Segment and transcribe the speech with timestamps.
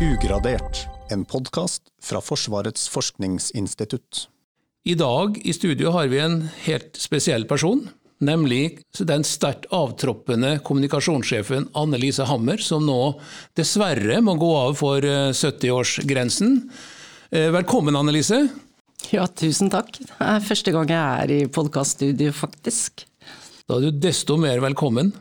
[0.00, 4.28] Ugradert, en podkast fra Forsvarets forskningsinstitutt.
[4.88, 7.82] I dag i studio har vi en helt spesiell person,
[8.24, 12.96] nemlig den sterkt avtroppende kommunikasjonssjefen Anne Lise Hammer, som nå
[13.60, 16.56] dessverre må gå av for 70-årsgrensen.
[17.28, 18.46] Eh, eh, velkommen, Anne Lise.
[19.12, 19.98] Ja, tusen takk.
[20.00, 23.04] Det er første gang jeg er i podkaststudio, faktisk.
[23.68, 25.12] Da er du desto mer velkommen.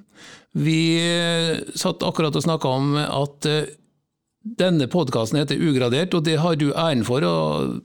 [0.55, 3.51] Vi eh, satt akkurat og snakka om at
[4.43, 7.23] denne podkasten heter Ugradert, og det har du æren for.
[7.23, 7.79] og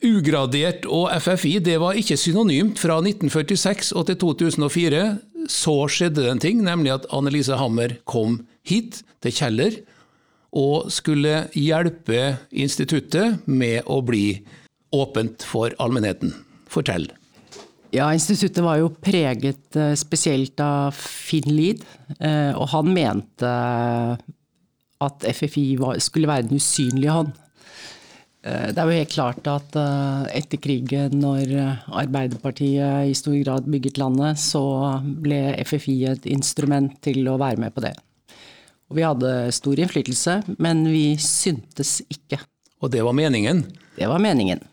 [0.00, 2.80] Ugradert og FFI det var ikke synonymt.
[2.80, 5.02] Fra 1946 og til 2004
[5.50, 9.74] så skjedde det en ting, nemlig at Annelise Hammer kom hit, til Kjeller,
[10.56, 14.40] og skulle hjelpe instituttet med å bli
[14.96, 16.32] åpent for allmennheten.
[16.70, 17.10] Fortell.
[17.92, 21.82] Ja, Instituttet var jo preget eh, spesielt av Finn Lied,
[22.16, 23.54] eh, og han mente
[25.00, 25.64] at FFI
[26.02, 27.32] skulle være den usynlige hånd.
[28.44, 31.54] Eh, det er jo helt klart at eh, etter krigen, når
[32.02, 34.62] Arbeiderpartiet i stor grad bygget landet, så
[35.02, 37.94] ble FFI et instrument til å være med på det.
[38.90, 42.40] Og vi hadde stor innflytelse, men vi syntes ikke.
[42.82, 43.62] Og det var meningen?
[43.94, 44.64] Det var meningen.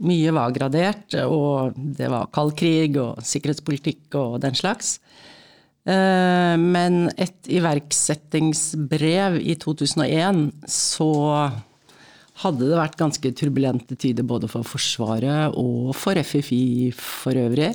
[0.00, 4.96] Mye var gradert, og det var kald krig og sikkerhetspolitikk og den slags.
[5.88, 11.08] Eh, men et iverksettingsbrev i 2001 så
[12.42, 17.72] hadde det vært ganske turbulente tider både for Forsvaret og for FFI for øvrig.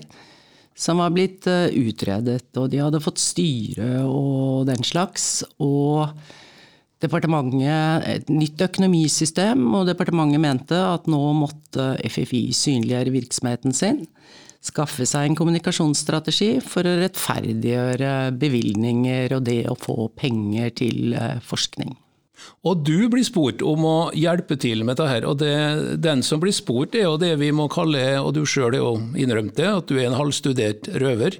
[0.75, 5.45] Som var blitt eh, utredet, og de hadde fått styre og den slags.
[5.63, 6.11] Og
[7.01, 14.05] departementet Et nytt økonomisystem, og departementet mente at nå måtte FFI synliggjøre virksomheten sin
[14.65, 21.37] skaffe seg en kommunikasjonsstrategi for å rettferdiggjøre bevilgninger og det å få penger til eh,
[21.45, 21.95] forskning.
[22.67, 25.27] Og du blir spurt om å hjelpe til med dette.
[25.29, 28.73] og det, Den som blir spurt, er jo det vi må kalle, og du sjøl
[28.73, 31.39] har jo innrømt det, at du er en halvstudert røver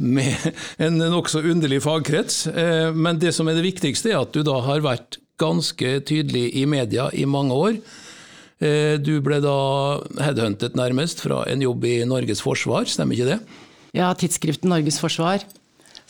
[0.00, 0.50] med
[0.86, 2.46] en nokså underlig fagkrets.
[2.48, 6.50] Eh, men det som er det viktigste, er at du da har vært ganske tydelig
[6.60, 7.80] i media i mange år
[8.60, 9.54] du ble da
[10.20, 13.38] headhuntet nærmest fra en jobb i Norges Forsvar, stemmer ikke det?
[13.96, 15.46] Ja, tidsskriften Norges Forsvar.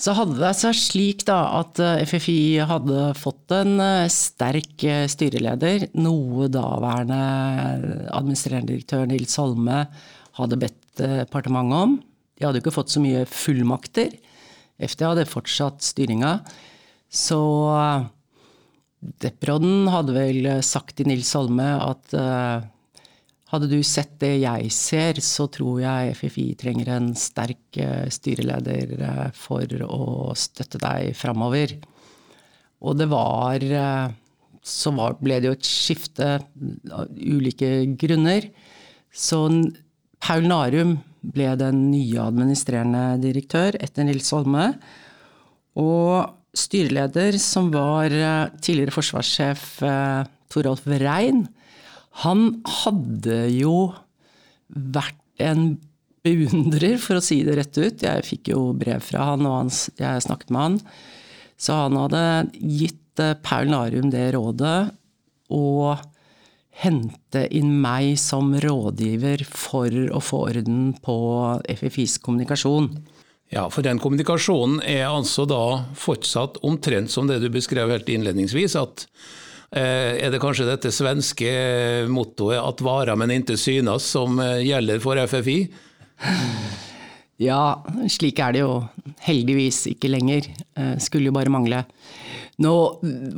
[0.00, 5.90] Så hadde det seg slik da at eh, FFI hadde fått en eh, sterk styreleder,
[6.00, 9.82] noe daværende administrerende direktør Nils Holme
[10.38, 11.98] hadde bedt departementet om.
[12.36, 14.16] De hadde jo ikke fått så mye fullmakter.
[14.80, 16.38] FD hadde fortsatt styringa.
[17.12, 17.40] Så
[19.00, 22.60] Deprodden hadde vel sagt til Nils Holme at uh,
[23.50, 29.32] hadde du sett det jeg ser, så tror jeg FFI trenger en sterk uh, styreleder
[29.36, 31.78] for å støtte deg framover.
[32.80, 33.64] Og det var
[34.64, 36.28] Så var, ble det jo et skifte
[36.92, 38.50] av ulike grunner.
[39.12, 39.40] Så
[40.20, 44.72] Paul Narum ble den nye administrerende direktør etter Nils Holme.
[45.80, 51.46] Og styreleder, som var eh, tidligere forsvarssjef eh, Torolf Rein,
[52.24, 52.46] han
[52.82, 53.92] hadde jo
[54.68, 55.78] vært en
[56.26, 58.04] beundrer, for å si det rett ut.
[58.04, 60.78] Jeg fikk jo brev fra han, og jeg snakket med han.
[61.60, 62.24] Så han hadde
[62.58, 64.78] gitt eh, Paul Narum det rådet
[65.50, 65.96] å
[66.80, 71.16] hente inn meg som rådgiver for å få orden på
[71.68, 72.88] FFIs kommunikasjon.
[73.50, 78.76] Ja, for den kommunikasjonen er altså da fortsatt omtrent som det du beskrev helt innledningsvis.
[78.78, 79.06] at
[79.74, 85.00] eh, Er det kanskje dette svenske mottoet 'at vara, men inte synas' som eh, gjelder
[85.00, 85.68] for FFI?
[87.40, 88.84] Ja, slik er det jo
[89.24, 90.46] heldigvis ikke lenger.
[90.76, 91.84] Eh, skulle jo bare mangle.
[92.60, 92.72] Nå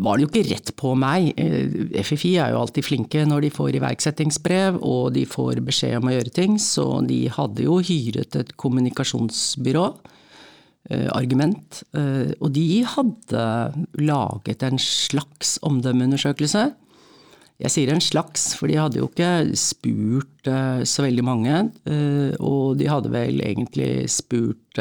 [0.02, 1.30] var det jo ikke rett på meg.
[1.38, 6.10] Eh, FFI er jo alltid flinke når de får iverksettingsbrev og de får beskjed om
[6.10, 9.86] å gjøre ting, så de hadde jo hyret et kommunikasjonsbyrå.
[10.90, 11.84] Eh, argument.
[11.94, 13.44] Eh, og de hadde
[14.02, 16.64] laget en slags omdømmeundersøkelse.
[17.62, 20.48] Jeg sier en slags, for de hadde jo ikke spurt
[20.82, 21.60] så veldig mange.
[22.42, 24.80] Og de hadde vel egentlig spurt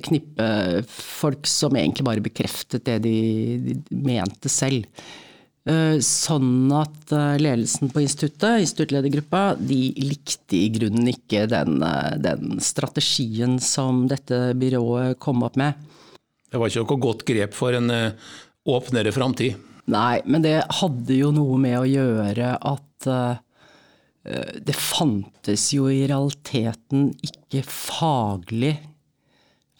[0.00, 0.46] knippe
[0.88, 4.88] folk som egentlig bare bekreftet det de, mente selv.
[5.62, 12.16] Eh, sånn at eh, ledelsen på instituttet, instituttledergruppa, de likte i grunnen ikke den, eh,
[12.18, 15.78] den, strategien som dette byrået kom opp med.
[16.50, 17.92] Det var ikke noe godt grep for en
[18.68, 19.54] åpnere framtid?
[19.92, 23.08] Nei, men det hadde jo noe med å gjøre at
[24.22, 28.76] det fantes jo i realiteten ikke faglig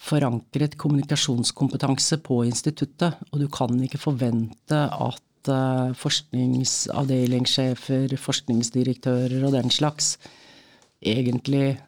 [0.02, 3.14] forankret kommunikasjonskompetanse på instituttet.
[3.30, 10.18] Og du kan ikke forvente at uh, forskningsavdelingssjefer, forskningsdirektører og den slags
[11.02, 11.78] egentlig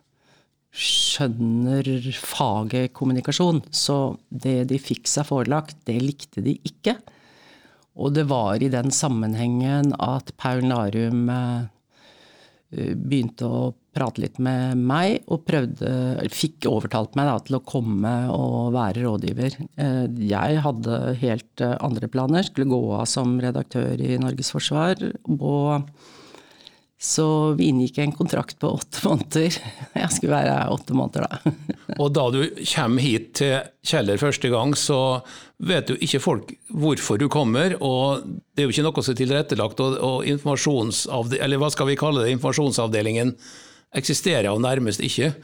[0.74, 1.86] skjønner
[2.18, 3.62] faget kommunikasjon.
[3.70, 6.96] Så det de fikk seg forelagt, det likte de ikke.
[7.94, 11.62] Og det var i den sammenhengen at Paul Narum uh,
[12.96, 15.90] begynte å prate litt med meg, og prøvde,
[16.34, 19.58] fikk overtalt meg da, til å komme og være rådgiver.
[19.78, 25.00] Eh, jeg hadde helt eh, andre planer, skulle gå av som redaktør i Norges Forsvar.
[25.38, 25.88] og
[27.04, 29.58] så vi inngikk en kontrakt på åtte måneder.
[30.02, 31.52] Jeg skulle være her åtte måneder da.
[32.02, 32.40] Og da du
[32.70, 35.20] kommer hit til Kjeller første gang, så
[35.60, 37.76] vet jo ikke folk hvorfor du kommer.
[37.84, 39.84] Og det er jo ikke noe som er tilrettelagt.
[39.84, 43.34] Og, og eller hva skal vi kalle det, informasjonsavdelingen
[44.00, 45.34] eksisterer jo nærmest ikke.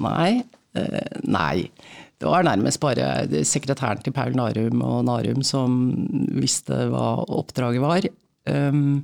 [0.00, 0.40] Nei.
[0.72, 1.68] Eh, nei.
[2.16, 5.82] Det var nærmest bare sekretæren til Paul Narum og Narum som
[6.32, 8.06] visste hva oppdraget var.
[8.48, 9.02] Um,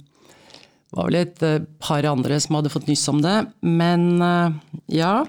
[0.88, 3.38] det var vel et eh, par andre som hadde fått nyss om det.
[3.61, 4.52] Men uh,
[4.93, 5.26] ja.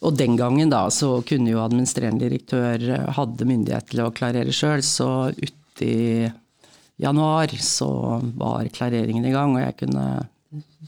[0.05, 4.55] og den gangen da så kunne jo administrerende direktør eh, hadde myndighet til å klarere
[4.55, 6.29] sjøl, så uti
[7.01, 7.91] januar så
[8.37, 10.07] var klareringen i gang, og jeg kunne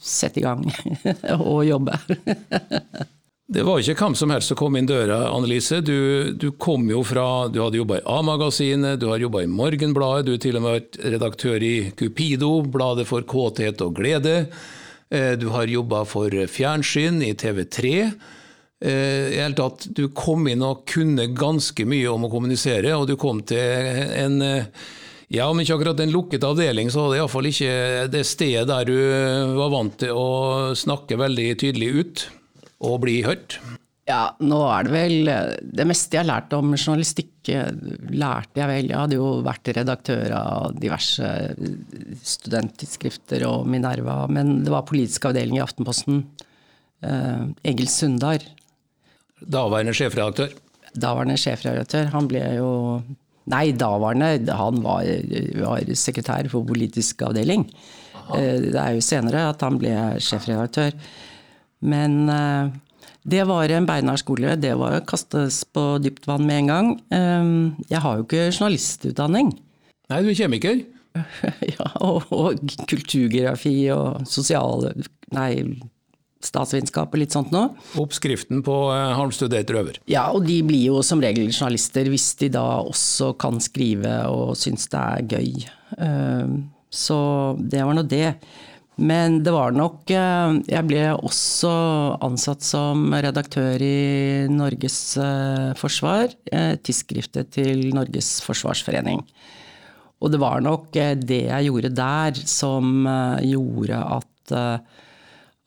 [0.02, 0.64] sette i gang
[1.52, 1.98] og jobbe.
[3.48, 5.78] Det var ikke hvem som helst som kom inn døra, Annelise.
[5.80, 10.26] Du, du kom jo fra Du hadde jobba i A-magasinet, du har jobba i Morgenbladet,
[10.26, 14.34] du har til og med vært redaktør i Cupido, bladet for kåthet og glede.
[15.08, 17.94] Eh, du har jobba for fjernsyn i TV3.
[18.80, 23.08] Eh, I hele tatt, Du kom inn og kunne ganske mye om å kommunisere, og
[23.10, 24.68] du kom til en eh,
[25.28, 27.72] ja, om ikke akkurat en lukket avdeling, så var det iallfall ikke
[28.08, 28.94] det stedet der du
[29.58, 30.28] var vant til å
[30.78, 32.22] snakke veldig tydelig ut
[32.88, 33.58] og bli hørt?
[34.08, 35.28] Ja, nå er det vel
[35.60, 37.50] Det meste jeg har lært om journalistikk,
[38.08, 38.88] lærte jeg vel.
[38.88, 41.28] Jeg hadde jo vært redaktør av diverse
[42.32, 46.22] studenttidsskrifter og Minerva, men det var politisk avdeling i Aftenposten.
[47.04, 48.48] Eh, Egil Sundar.
[49.40, 50.52] Daværende sjefredaktør?
[50.98, 52.10] Daværende sjefredaktør.
[52.14, 52.70] Han ble jo
[53.48, 54.52] Nei, daværende.
[54.52, 55.06] Han var,
[55.62, 57.64] var sekretær for politisk avdeling.
[58.18, 58.36] Aha.
[58.36, 60.92] Eh, det er jo senere at han ble sjefredaktør.
[61.88, 62.74] Men eh,
[63.28, 64.56] det var en beinhard skole.
[64.60, 66.92] Det var å kastes på dypt vann med en gang.
[67.08, 67.50] Eh,
[67.88, 69.54] jeg har jo ikke journalistutdanning.
[70.08, 70.82] Nei, du er kjemiker?
[71.74, 74.90] ja, og, og kulturgeografi og sosial...
[75.36, 75.52] Nei,
[76.44, 77.72] statsvitenskap og litt sånt noe.
[77.98, 79.98] Oppskriften på eh, halvstudert røver.
[80.10, 84.54] Ja, og de blir jo som regel journalister hvis de da også kan skrive og
[84.58, 85.68] syns det er gøy.
[86.94, 87.18] Så
[87.58, 88.32] det var nå det.
[88.98, 91.70] Men det var nok eh, Jeg ble også
[92.24, 96.34] ansatt som redaktør i Norges eh, Forsvar,
[96.82, 99.22] tidsskriftet til Norges Forsvarsforening.
[100.18, 103.06] Og det var nok det jeg gjorde der som
[103.44, 104.54] gjorde at,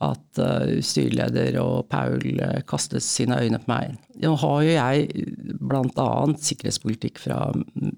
[0.02, 0.40] at
[0.86, 2.24] styreleder og Paul
[2.70, 4.00] kastet sine øyne på meg.
[4.24, 5.28] Nå har jo jeg
[5.62, 6.08] bl.a.
[6.42, 7.94] sikkerhetspolitikk fra mm,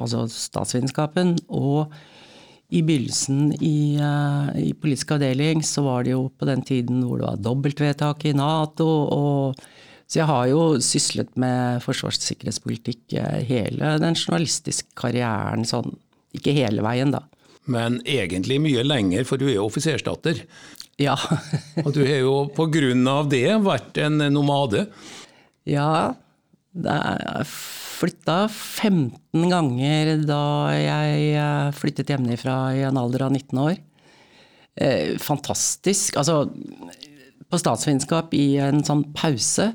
[0.00, 1.36] altså statsvitenskapen.
[1.48, 1.92] og
[2.70, 7.18] i begynnelsen i, uh, i, politisk avdeling så var det jo på den tiden hvor
[7.18, 8.86] det var dobbeltvedtak i Nato.
[8.86, 9.64] Og,
[10.06, 15.66] så jeg har jo syslet med forsvars- og sikkerhetspolitikk eh, hele den journalistiske karrieren.
[15.66, 15.98] sånn,
[16.34, 17.24] Ikke hele veien, da.
[17.70, 20.42] Men egentlig mye lenger, for du er jo offisersdatter.
[21.00, 21.16] Ja.
[21.84, 22.34] og du har jo
[23.10, 24.86] av det vært en nomade.
[25.68, 26.14] Ja.
[26.70, 30.42] Jeg flytta 15 ganger da
[30.76, 33.76] jeg eh, flyttet hjemmefra i en alder av 19 år.
[34.80, 36.16] Eh, fantastisk.
[36.20, 36.44] Altså,
[37.50, 39.72] på statsvitenskap, i en sånn pause,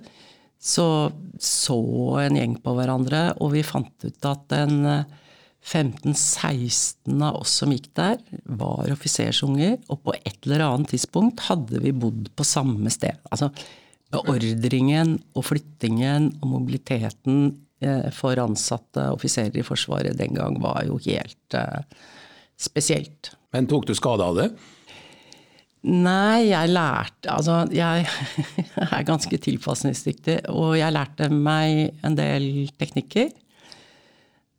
[0.55, 0.87] så
[1.35, 1.77] så
[2.23, 4.77] en gjeng på hverandre, og vi fant ut at en
[5.65, 11.47] 15-16 eh, av oss som gikk der, var offisersunger, og på et eller annet tidspunkt
[11.47, 13.17] hadde vi bodd på samme sted.
[13.31, 13.49] Altså,
[14.13, 17.39] Beordringen og flyttingen og mobiliteten
[17.83, 21.81] eh, for ansatte offiserer i Forsvaret den gang var jo helt eh,
[22.55, 23.33] spesielt.
[23.55, 24.49] Men tok du skade av det?
[25.85, 28.07] Nei, jeg lærte Altså, jeg
[28.85, 32.47] er ganske tilpasningsdyktig, og jeg lærte meg en del
[32.79, 33.33] teknikker.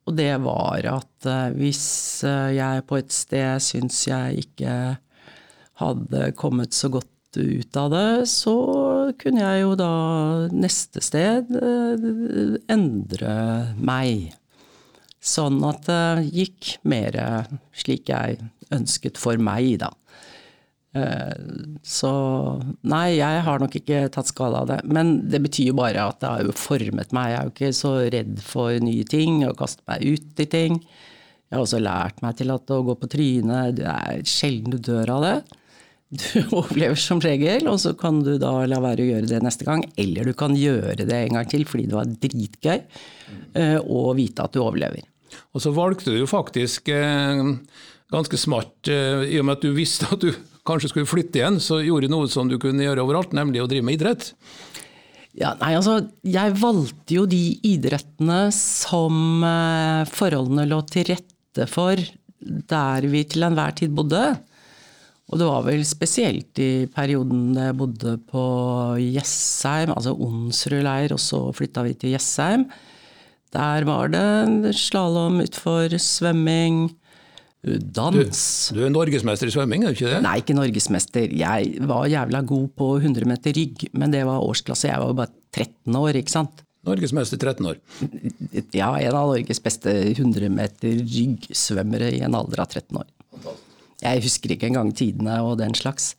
[0.07, 1.87] Og det var at eh, hvis
[2.27, 4.73] eh, jeg på et sted syns jeg ikke
[5.83, 8.57] hadde kommet så godt ut av det, så
[9.21, 9.93] kunne jeg jo da
[10.55, 13.37] neste sted eh, endre
[13.77, 14.31] meg.
[15.27, 17.19] Sånn at det gikk mer
[17.75, 18.39] slik jeg
[18.71, 19.91] ønsket for meg, da.
[21.87, 22.13] Så
[22.89, 24.79] nei, jeg har nok ikke tatt skade av det.
[24.89, 27.33] Men det betyr jo bare at det har jo formet meg.
[27.33, 30.81] Jeg er jo ikke så redd for nye ting og kaste meg ut i ting.
[31.47, 34.81] Jeg har også lært meg til at å gå på trynet Det er sjelden du
[34.83, 35.37] dør av det.
[36.07, 39.67] Du overlever som regel, og så kan du da la være å gjøre det neste
[39.67, 39.85] gang.
[39.99, 42.81] Eller du kan gjøre det en gang til fordi det var dritgøy,
[43.59, 45.07] eh, og vite at du overlever.
[45.55, 47.43] Og så valgte du jo faktisk eh,
[48.13, 50.31] ganske smart, eh, i og med at du visste at du
[50.67, 53.69] kanskje skulle flytte igjen, så gjorde du noe som du kunne gjøre overalt, nemlig å
[53.71, 54.31] drive med idrett.
[55.37, 62.01] Ja, nei, altså, jeg valgte jo de idrettene som eh, forholdene lå til rette for
[62.41, 64.23] der vi til enhver tid bodde.
[65.27, 68.45] Og det var vel spesielt i perioden jeg bodde på
[69.03, 72.69] Jessheim, altså Onsrud leir, og så flytta vi til Jessheim.
[73.55, 76.87] Der var det slalåm utfor, svømming,
[77.67, 78.15] dans.
[78.15, 80.21] Du, du, er norgesmester i svømming, er du ikke det?
[80.25, 81.33] Nei, ikke norgesmester.
[81.35, 84.91] Jeg var jævla god på 100 meter rygg, men det var årsklasse.
[84.91, 86.63] Jeg var jo bare 13 år, ikke sant.
[86.87, 87.81] Norgesmester 13 år.
[88.77, 93.11] Ja, en av Norges beste 100 meter ryggsvømmere i en alder av 13 år.
[94.05, 96.13] Jeg husker ikke engang tidene og den slags.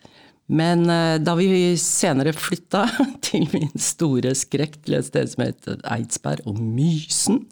[0.48, 2.86] Men uh, da vi senere flytta,
[3.27, 7.46] til min store skrekk, til et sted som heter Eidsberg og Mysen,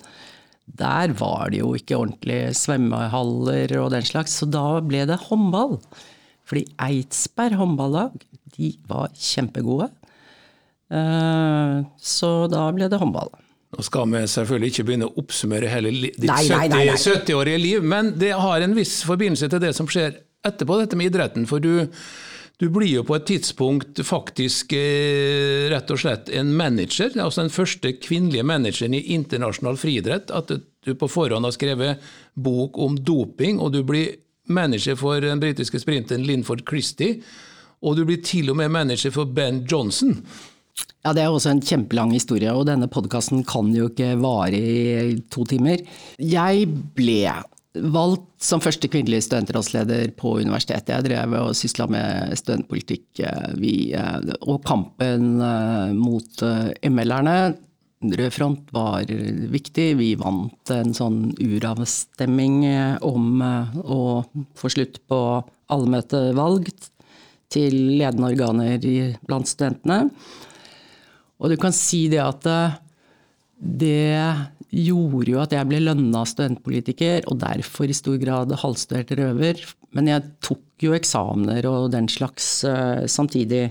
[0.65, 5.77] der var det jo ikke ordentlige svømmehaller og den slags, så da ble det håndball.
[6.45, 8.17] Fordi Eidsberg håndballag,
[8.57, 9.89] de var kjempegode.
[10.93, 13.31] Uh, så da ble det håndball.
[13.75, 18.31] Nå skal vi selvfølgelig ikke begynne å oppsummere hele ditt 70-årige 70 liv, men det
[18.38, 21.48] har en viss forbindelse til det som skjer etterpå, dette med idretten.
[21.50, 21.88] For du,
[22.57, 27.51] du blir jo på et tidspunkt faktisk eh, rett og slett en manager, altså den
[27.51, 30.31] første kvinnelige manageren i internasjonal friidrett.
[30.31, 34.15] At du på forhånd har skrevet bok om doping, og du blir
[34.47, 37.19] manager for den britiske sprinteren Linford Christie.
[37.83, 40.21] Og du blir til og med manager for Ben Johnson.
[41.05, 45.19] Ja, Det er også en kjempelang historie, og denne podkasten kan jo ikke vare i
[45.31, 45.83] to timer.
[46.17, 47.19] Jeg ble
[47.82, 50.94] valgt som første kvinnelige studentrådsleder på universitetet.
[50.94, 56.44] Jeg drev og sysla med studentpolitikk eh, vi, eh, og kampen eh, mot
[56.86, 57.38] ML-erne.
[58.05, 59.10] Rød front var
[59.51, 59.88] viktig.
[59.98, 62.60] Vi vant en sånn uravstemming
[63.08, 64.01] om å
[64.60, 65.20] få slutt på
[65.74, 66.70] allmøtevalg
[67.55, 68.84] til ledende organer
[69.25, 70.12] blant studentene.
[71.39, 72.46] Og du kan si det at
[73.55, 74.12] det
[74.75, 79.62] gjorde jo at jeg ble lønna studentpolitiker, og derfor i stor grad halvstudert røver.
[79.96, 83.70] Men jeg tok jo eksamener og den slags uh, samtidig.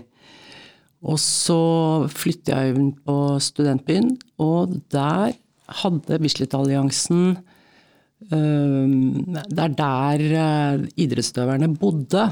[1.05, 1.61] Og så
[2.09, 5.35] flyttet jeg inn på studentbyen, og der
[5.83, 7.37] hadde Bislett-alliansen
[8.33, 12.27] uh, Det er der uh, idrettsutøverne bodde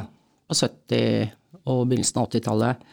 [0.48, 2.86] på 70- og begynnelsen av 80-tallet.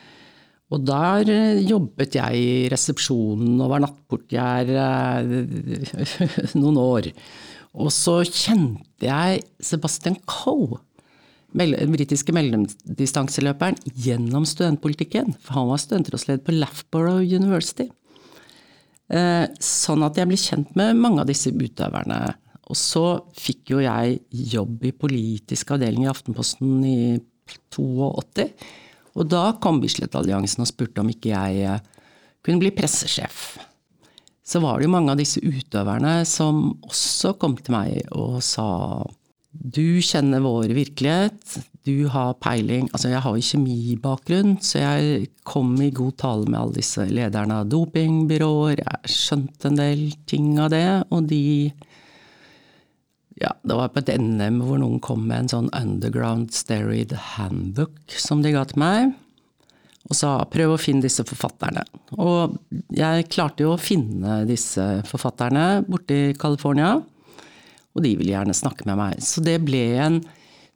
[0.70, 7.10] Og der eh, jobbet jeg i resepsjonen og var nattportier eh, noen år.
[7.80, 10.80] Og så kjente jeg Sebastian Coe,
[11.58, 15.34] den britiske mellomdistanseløperen, gjennom studentpolitikken.
[15.42, 17.90] For han var studentrådsleder på Lafborough University.
[19.10, 22.20] Eh, sånn at jeg ble kjent med mange av disse utøverne.
[22.70, 24.20] Og så fikk jo jeg
[24.54, 27.00] jobb i politisk avdeling i Aftenposten i
[27.74, 28.46] 82.
[29.18, 31.82] Og da kom Bislett-alliansen og spurte om ikke jeg eh,
[32.46, 33.58] kunne bli pressesjef.
[34.46, 38.70] Så var det jo mange av disse utøverne som også kom til meg og sa
[39.50, 45.74] du kjenner vår virkelighet, du har peiling Altså, jeg har jo kjemibakgrunn, så jeg kom
[45.82, 48.84] i god tale med alle disse lederne av dopingbyråer.
[48.84, 51.72] Jeg skjønte en del ting av det, og de
[53.40, 58.16] ja, det var på et NM hvor noen kom med en sånn Underground Steroid Handbook
[58.20, 59.14] som de ga til meg.
[60.10, 61.84] Og sa prøv å finne disse forfatterne.
[62.18, 62.58] Og
[62.96, 66.96] jeg klarte jo å finne disse forfatterne borte i California.
[67.94, 69.22] Og de ville gjerne snakke med meg.
[69.24, 70.20] Så det ble en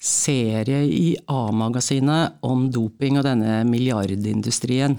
[0.03, 4.97] serie i A-magasinet om doping og denne milliardindustrien.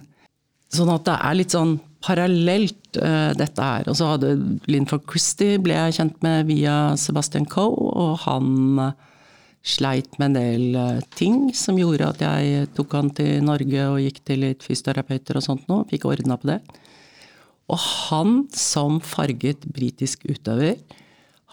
[0.75, 3.89] Sånn at det er litt sånn parallelt, uh, dette her.
[3.89, 4.37] Og så hadde
[4.71, 8.93] Linford Christie ble jeg kjent med via Sebastian Coe, og han uh,
[9.65, 14.03] sleit med en del uh, ting som gjorde at jeg tok han til Norge og
[14.05, 15.89] gikk til litt fysioterapeuter og sånt noe.
[15.89, 16.61] Fikk ordna på det.
[17.73, 20.77] Og han som farget britisk utøver,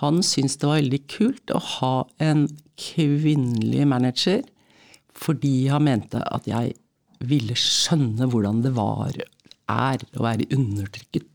[0.01, 2.48] han syntes det var veldig kult å ha en
[2.81, 4.41] kvinnelig manager,
[5.15, 6.74] fordi han mente at jeg
[7.29, 9.13] ville skjønne hvordan det var,
[9.72, 11.28] er, å være undertrykket.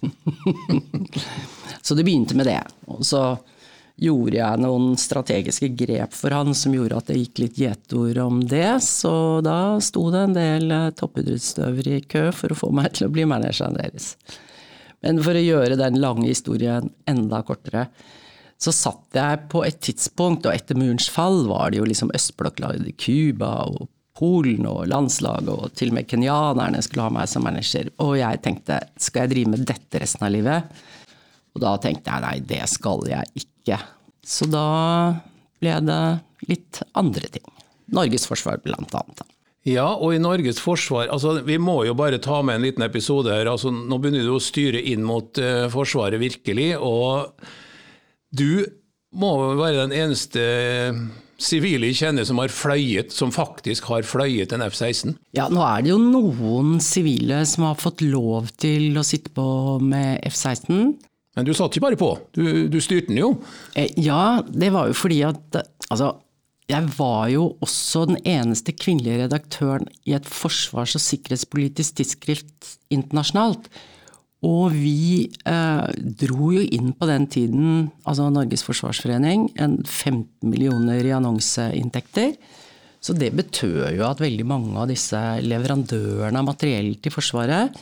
[1.84, 2.60] så det begynte med det.
[2.90, 3.24] Og så
[4.00, 8.38] gjorde jeg noen strategiske grep for han som gjorde at det gikk litt gjetord om
[8.48, 8.78] det.
[8.84, 9.12] Så
[9.44, 13.12] da sto det en del eh, toppidrettsutøvere i kø for å få meg til å
[13.12, 14.14] bli manageren deres.
[15.04, 17.88] Men for å gjøre den lange historien enda kortere,
[18.60, 22.98] så satt jeg på et tidspunkt, og etter murens fall var det jo liksom østblokklandet
[23.00, 23.88] Cuba og
[24.20, 27.88] Polen og landslaget, og til og med kenyanerne skulle ha meg som manager.
[28.04, 30.82] Og jeg tenkte skal jeg drive med dette resten av livet?
[31.56, 33.80] Og da tenkte jeg nei, det skal jeg ikke.
[34.20, 34.66] Så da
[35.60, 36.02] ble det
[36.50, 37.48] litt andre ting.
[37.90, 39.24] Norges forsvar blant annet.
[39.68, 43.32] Ja, og i Norges forsvar altså Vi må jo bare ta med en liten episode
[43.34, 43.50] her.
[43.50, 46.70] altså Nå begynner du å styre inn mot uh, Forsvaret virkelig.
[46.80, 47.28] Og
[48.32, 48.64] du
[49.12, 50.44] må være den eneste
[51.40, 55.14] sivile jeg kjenner som har fløyet, som faktisk har fløyet en F-16?
[55.36, 59.46] Ja, nå er det jo noen sivile som har fått lov til å sitte på
[59.82, 60.90] med F-16.
[61.38, 63.30] Men du satt ikke bare på, du, du styrte den jo?
[63.78, 66.14] Eh, ja, det var jo fordi at altså,
[66.70, 73.70] jeg var jo også den eneste kvinnelige redaktøren i et forsvars- og sikkerhetspolitisk tidsskrift internasjonalt.
[74.46, 75.88] Og vi eh,
[76.22, 82.38] dro jo inn på den tiden, altså Norges forsvarsforening, en 15 millioner i annonseinntekter.
[83.00, 87.76] Så det betød jo at veldig mange av disse leverandørene av materiell til Forsvaret,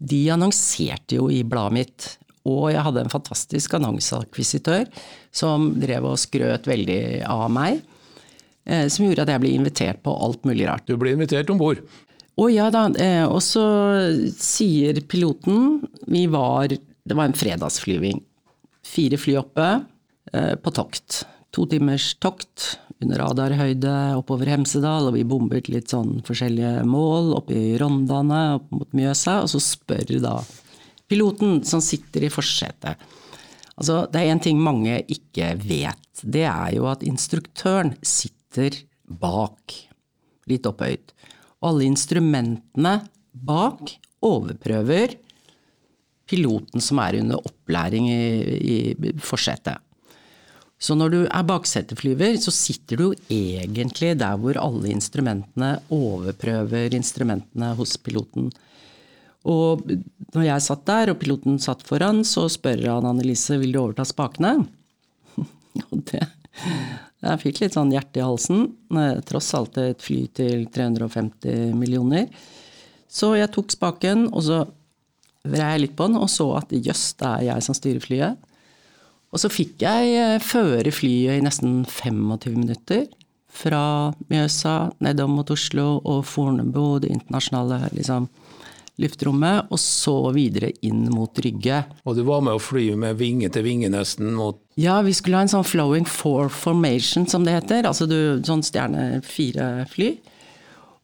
[0.00, 2.10] de annonserte jo i bladet mitt.
[2.48, 4.86] Og jeg hadde en fantastisk annonseakvisitør
[5.34, 7.82] som drev og skrøt veldig av meg.
[8.64, 10.86] Eh, som gjorde at jeg ble invitert på alt mulig rart.
[10.88, 11.82] Du ble invitert om bord?
[12.40, 12.86] Å ja da.
[12.96, 13.64] Eh, og så
[14.32, 18.22] sier piloten Vi var Det var en fredagsflyving.
[18.86, 19.66] Fire fly oppe
[20.32, 21.24] eh, på tokt.
[21.52, 27.56] To timers tokt under radarhøyde oppover Hemsedal, og vi bombet litt sånn forskjellige mål oppe
[27.56, 30.34] i Rondane, opp mot Mjøsa, og så spør da
[31.10, 33.08] piloten som sitter i forsetet
[33.80, 36.20] Altså, det er én ting mange ikke vet.
[36.20, 38.76] Det er jo at instruktøren sitter
[39.08, 39.72] bak,
[40.52, 41.14] litt opphøyd.
[41.60, 42.94] Og alle instrumentene
[43.32, 43.94] bak
[44.24, 45.16] overprøver
[46.30, 48.18] piloten som er under opplæring i,
[48.60, 49.80] i forsetet.
[50.80, 57.74] Så når du er bakseteflyver, så sitter du egentlig der hvor alle instrumentene overprøver instrumentene
[57.76, 58.48] hos piloten.
[59.44, 59.84] Og
[60.32, 64.06] når jeg satt der, og piloten satt foran, så spør han Annelise vil du overta
[64.08, 64.56] spakene.
[65.92, 66.24] Og det,
[67.20, 68.66] jeg fikk litt sånn hjerte i halsen.
[69.28, 72.30] Tross alt et fly til 350 millioner.
[73.10, 74.60] Så jeg tok spaken, og så
[75.44, 78.46] vrei jeg litt på den, og så at jøss, det er jeg som styrer flyet.
[79.30, 83.06] Og så fikk jeg eh, føre flyet i nesten 25 minutter.
[83.50, 88.28] Fra Mjøsa nedom mot Oslo og Fornebu, det internasjonale liksom,
[89.00, 91.82] luftrommet, og så videre inn mot Rygge.
[92.04, 95.40] Og du var med å fly med vinge til vinge nesten mot Ja, vi skulle
[95.40, 97.88] ha en sånn flowing four formation, som det heter.
[97.88, 100.14] Altså du, sånn stjerne fire-fly.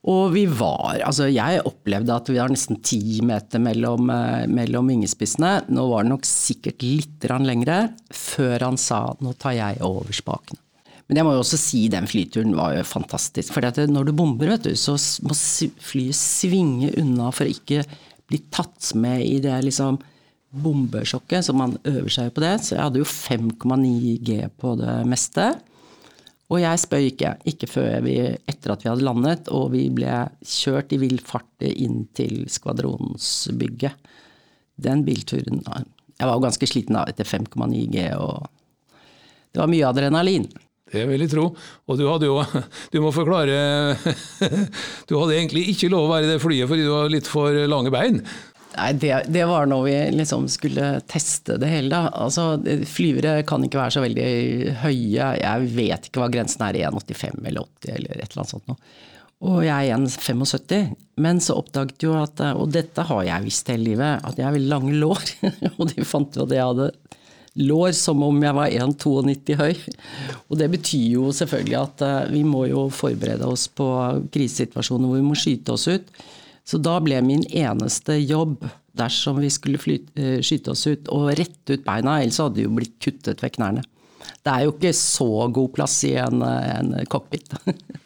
[0.06, 4.92] Og vi var Altså, jeg opplevde at vi var nesten ti meter mellom, eh, mellom
[4.92, 5.66] vingespissene.
[5.68, 10.65] Nå var det nok sikkert litt lengre, før han sa 'nå tar jeg over spakene'.
[11.06, 13.54] Men jeg må jo også si den flyturen var jo fantastisk.
[13.54, 17.84] For når du bomber, vet du, så må flyet svinge unna for å ikke
[18.26, 20.00] bli tatt med i det liksom
[20.64, 21.46] bombesjokket.
[21.46, 22.56] Så man øver seg på det.
[22.66, 25.52] Så jeg hadde jo 5,9 G på det meste.
[26.50, 27.32] Og jeg spøy ikke.
[27.50, 28.18] Ikke før vi,
[28.50, 34.10] etter at vi hadde landet og vi ble kjørt i vill fart inn til skvadronsbygget.
[34.76, 38.44] Den bilturen Jeg var jo ganske sliten da etter 5,9 G, og
[39.52, 40.44] det var mye adrenalin.
[40.92, 41.48] Det vil jeg tro.
[41.90, 42.36] Og du hadde jo
[42.92, 43.96] Du må forklare
[45.08, 47.56] Du hadde egentlig ikke lov å være i det flyet fordi du har litt for
[47.70, 48.20] lange bein.
[48.76, 52.10] Nei, det, det, var når vi liksom skulle teste det hele, da.
[52.26, 52.58] Altså,
[52.90, 54.26] flyvere kan ikke være så veldig
[54.82, 55.28] høye.
[55.40, 58.76] Jeg vet ikke hva grensen er, 1,85 eller 80 eller et eller annet sånt noe.
[59.46, 60.92] Og jeg er 1,75.
[61.24, 64.56] Men så oppdaget jo at, og dette har jeg visst hele livet, at jeg har
[64.56, 65.24] veldig lange lår.
[65.78, 66.90] og de fant jo at jeg hadde
[67.56, 69.74] lår som om jeg var 1,92 høy.
[70.50, 73.86] Og det betyr jo selvfølgelig at eh, vi må jo forberede oss på
[74.34, 76.10] krisesituasjoner hvor vi må skyte oss ut.
[76.66, 78.64] Så da ble min eneste jobb,
[78.96, 82.66] dersom vi skulle fly, eh, skyte oss ut, å rette ut beina, ellers hadde det
[82.66, 83.84] jo blitt kuttet ved knærne.
[84.42, 87.54] Det er jo ikke så god plass i en, en cockpit.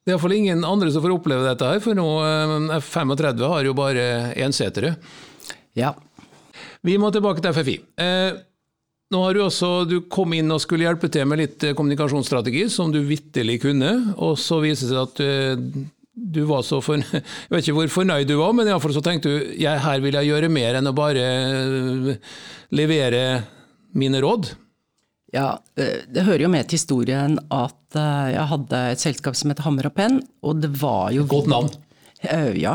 [0.00, 3.66] Det er iallfall ingen andre som får oppleve dette her, for nå eh, F-35 har
[3.68, 4.04] jo bare
[4.46, 4.94] ensetere.
[5.78, 5.92] Ja.
[6.86, 7.76] Vi må tilbake til FFI.
[8.00, 8.40] Eh,
[9.10, 12.68] nå har Du også, du kom inn og skulle hjelpe til med litt eh, kommunikasjonsstrategi,
[12.72, 14.14] som du vitterlig kunne.
[14.16, 17.94] og Så viser det seg at du, du var så for, Jeg vet ikke hvor
[18.00, 20.90] fornøyd du var, men iallfall så tenkte du jeg, her vil jeg gjøre mer enn
[20.90, 22.34] å bare eh,
[22.76, 23.24] levere
[23.98, 24.52] mine råd.
[25.34, 29.52] Ja, eh, det hører jo med til historien at eh, jeg hadde et selskap som
[29.52, 31.70] het Hammer og Penn, og det var jo Godt navn.
[32.26, 32.74] Eh, ja.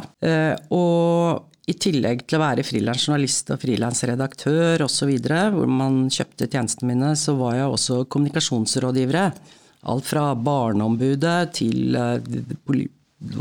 [0.74, 5.14] Og i tillegg til å være frilansjournalist og frilansredaktør osv.,
[5.56, 9.24] hvor man kjøpte tjenestene mine, så var jeg også kommunikasjonsrådgivere.
[9.90, 11.98] Alt fra Barneombudet til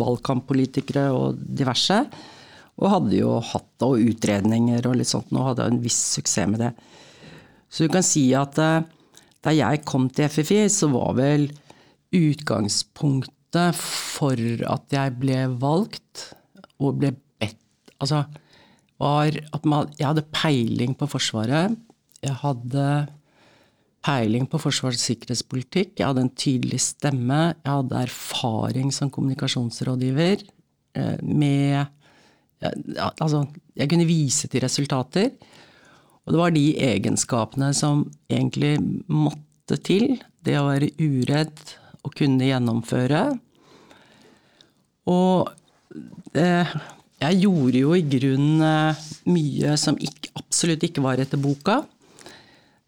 [0.01, 1.99] valgkamppolitikere og diverse.
[2.81, 6.65] Og hadde jo hatt og utredninger og litt sånt, og hadde en viss suksess med
[6.65, 6.73] det.
[7.69, 11.51] Så du kan si at da jeg kom til FFI, så var vel
[12.15, 16.31] utgangspunktet for at jeg ble valgt
[16.81, 17.13] og ble
[18.03, 18.25] Altså
[19.01, 21.75] var at man, jeg hadde peiling på Forsvaret.
[22.25, 22.87] Jeg hadde
[24.05, 25.99] peiling på Forsvarets sikkerhetspolitikk.
[25.99, 27.41] Jeg hadde en tydelig stemme.
[27.65, 30.47] Jeg hadde erfaring som kommunikasjonsrådgiver
[30.97, 31.85] eh, med
[32.65, 33.43] Altså,
[33.77, 35.35] jeg kunne vise til resultater.
[36.25, 38.79] Og det var de egenskapene som egentlig
[39.13, 40.15] måtte til.
[40.41, 41.61] Det å være uredd
[42.05, 43.25] og kunne gjennomføre.
[45.13, 45.51] Og
[46.33, 46.49] det,
[47.25, 51.83] jeg gjorde jo i grunnen eh, mye som ikke, absolutt ikke var etter boka.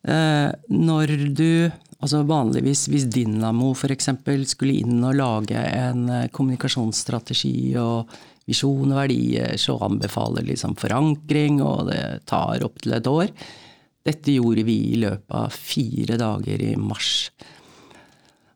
[0.07, 1.51] Eh, når du
[1.97, 4.11] Altså vanligvis hvis Dynamo f.eks.
[4.51, 8.13] skulle inn og lage en eh, kommunikasjonsstrategi og
[8.47, 13.33] visjon og verdier, så anbefaler liksom forankring, og det tar opptil et år.
[14.07, 17.31] Dette gjorde vi i løpet av fire dager i mars.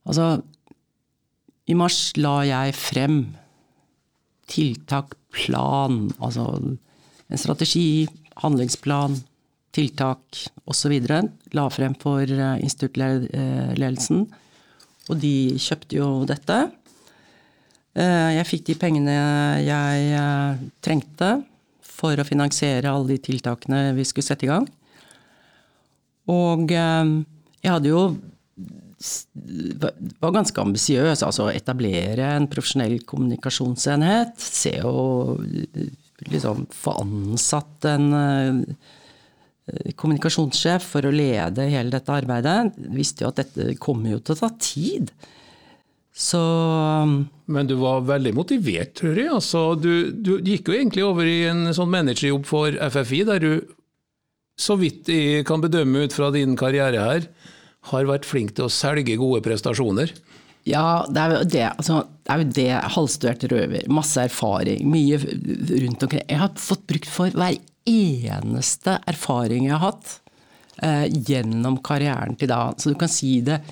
[0.06, 0.36] Altså,
[1.66, 3.22] i mars la jeg frem
[4.50, 6.46] tiltak, plan, altså
[7.30, 8.08] en strategi,
[8.42, 9.16] handlingsplan,
[9.74, 10.94] tiltak osv.
[11.54, 14.24] La frem for eh, instituttledelsen.
[15.10, 16.58] Og de kjøpte jo dette.
[17.94, 19.14] Eh, jeg fikk de pengene
[19.66, 21.32] jeg eh, trengte
[21.90, 24.66] for å finansiere alle de tiltakene vi skulle sette i gang.
[26.30, 28.02] Og jeg hadde jo
[30.20, 31.24] var ganske ambisiøs.
[31.26, 34.36] Altså etablere en profesjonell kommunikasjonsenhet.
[34.40, 35.36] Se å
[36.28, 38.10] liksom få ansatt en
[39.98, 42.78] kommunikasjonssjef for å lede hele dette arbeidet.
[42.94, 45.12] Visste jo at dette kommer jo til å ta tid.
[46.10, 46.40] Så
[47.50, 49.30] Men du var veldig motivert, tror jeg.
[49.32, 53.52] Altså, du, du, gikk jo egentlig over i en sånn managerjobb for FFI, der du,
[54.60, 57.28] så vidt jeg kan bedømme ut fra din karriere her,
[57.88, 60.12] har vært flink til å selge gode prestasjoner.
[60.68, 61.66] Ja, det er jo det.
[61.70, 62.70] Altså, det er jo det.
[62.96, 63.86] Halvstuert røver.
[63.92, 64.84] Masse erfaring.
[64.92, 66.24] Mye rundt omkring.
[66.26, 67.56] Jeg har fått brukt for hver
[67.88, 70.18] eneste erfaring jeg har hatt
[70.84, 72.66] eh, gjennom karrieren til da.
[72.76, 73.62] Så du kan si det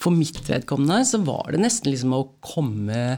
[0.00, 3.16] for mitt vedkommende så var det nesten liksom å komme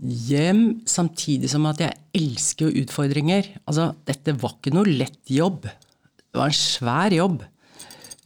[0.00, 3.48] hjem samtidig som at jeg elsker utfordringer.
[3.64, 5.68] Altså, dette var ikke noe lett jobb.
[5.68, 7.42] Det var en svær jobb.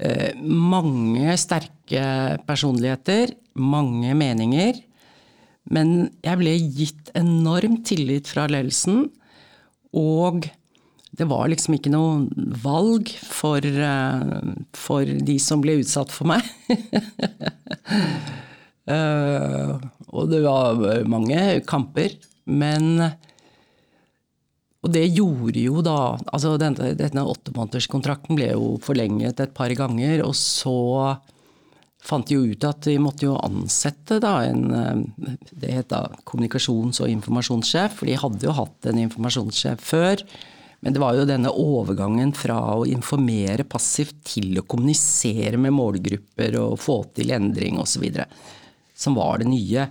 [0.05, 2.05] Eh, mange sterke
[2.45, 4.83] personligheter, mange meninger.
[5.73, 9.07] Men jeg ble gitt enorm tillit fra ledelsen.
[9.97, 10.45] Og
[11.15, 12.27] det var liksom ikke noe
[12.65, 16.43] valg for, eh, for de som ble utsatt for meg.
[18.91, 19.79] uh,
[20.17, 22.19] og det var mange kamper.
[22.45, 23.15] Men
[24.85, 30.21] Og det gjorde jo da altså Denne, denne åttemånederskontrakten ble jo forlenget et par ganger,
[30.27, 31.17] og så
[32.05, 35.95] fant de jo ut at de måtte jo ansette da en eh, Det het
[36.29, 40.27] kommunikasjons- og informasjonssjef, for de hadde jo hatt en informasjonssjef før.
[40.85, 46.59] Men det var jo denne overgangen fra å informere passivt til å kommunisere med målgrupper
[46.61, 48.05] og få til endring osv.
[48.93, 49.87] som var det nye.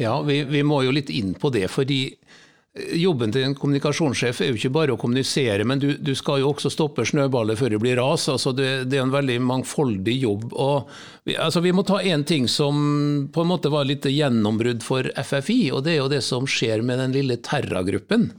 [0.00, 1.68] Ja, vi, vi, må jo litt inn på det.
[1.68, 2.06] fordi
[2.72, 6.54] Jobben til en kommunikasjonssjef er jo ikke bare å kommunisere, men du, du skal jo
[6.54, 8.24] også stoppe snøballet før det blir ras.
[8.32, 10.46] Altså det, det, er en veldig mangfoldig jobb.
[11.28, 15.04] Vi, altså vi, må ta én ting som på en måte var litt gjennombrudd for
[15.04, 18.30] FFI, og det er jo det som skjer med den lille Terra-gruppen.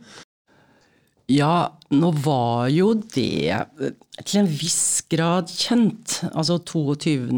[1.30, 3.54] Ja, nå var jo det
[4.26, 6.24] til en viss grad kjent.
[6.34, 7.30] Altså 22.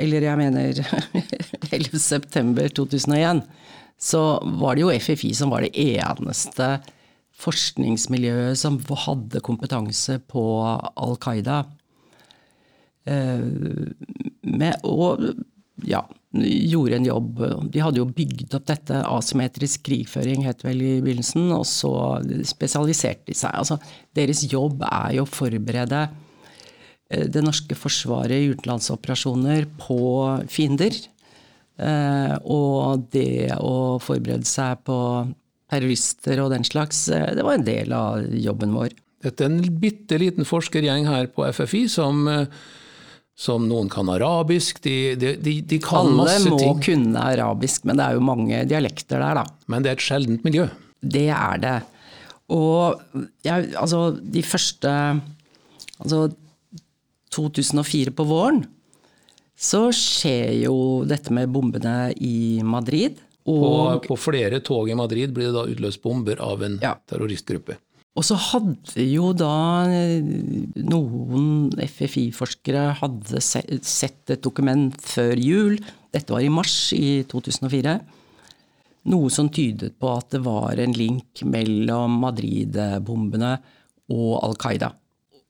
[0.00, 0.80] Eller jeg mener
[1.76, 3.44] 11.
[3.98, 4.04] september 2001.
[4.08, 4.22] så
[4.60, 6.78] var det jo FFI som var det eneste
[7.38, 11.64] forskningsmiljøet som hadde kompetanse på Al Qaida.
[14.42, 15.22] Med, og
[15.86, 16.02] ja,
[16.34, 17.42] gjorde en jobb.
[17.72, 19.02] De hadde jo bygd opp dette.
[19.06, 21.92] Asymmetrisk krigføring het vel i begynnelsen, og så
[22.46, 23.54] spesialiserte de seg.
[23.54, 23.78] Altså,
[24.16, 26.06] deres jobb er jo å forberede
[27.10, 30.00] eh, det norske forsvaret i utenlandsoperasjoner på
[30.50, 30.98] fiender.
[31.78, 34.98] Eh, og det å forberede seg på
[35.68, 38.96] terrorister og den slags, det var en del av jobben vår.
[39.24, 42.28] Dette er en bitte liten forskergjeng her på FFI som
[43.38, 44.80] som noen kan arabisk.
[44.82, 46.56] De, de, de, de kan Alle masse ting.
[46.56, 49.44] Alle må kunne arabisk, men det er jo mange dialekter der, da.
[49.70, 50.66] Men det er et sjeldent miljø?
[50.98, 51.76] Det er det.
[52.54, 52.98] Og
[53.46, 54.92] jeg, altså, de første
[55.98, 56.28] Altså
[57.34, 58.60] 2004 på våren
[59.58, 60.76] så skjer jo
[61.08, 63.18] dette med bombene i Madrid.
[63.48, 66.94] Og på, på flere tog i Madrid blir det da utløst bomber av en ja.
[67.08, 67.78] terroristgruppe.
[68.18, 70.24] Og så hadde jo da eh,
[70.82, 75.76] noen FFI-forskere hadde sett et dokument før jul,
[76.10, 77.94] dette var i mars i 2004,
[79.08, 83.54] noe som tydet på at det var en link mellom Madrid-bombene
[84.10, 84.90] og Al Qaida.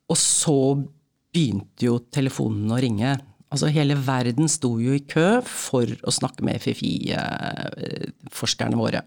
[0.09, 3.17] Og så begynte jo telefonen å ringe.
[3.49, 9.01] Altså Hele verden sto jo i kø for å snakke med FFI-forskerne våre.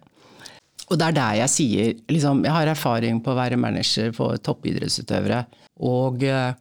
[0.91, 4.37] Og det er der jeg sier liksom, Jeg har erfaring på å være manager for
[4.43, 5.45] toppidrettsutøvere.
[5.87, 6.51] Og eh,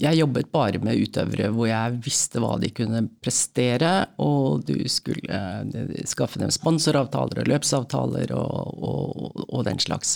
[0.00, 5.28] jeg jobbet bare med utøvere hvor jeg visste hva de kunne prestere, og du skulle
[5.28, 5.64] eh,
[6.08, 8.54] skaffe dem sponsoravtaler og løpsavtaler og,
[8.86, 9.06] og,
[9.48, 10.10] og den slags.